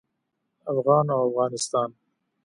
[0.71, 1.89] افغان او افغانستان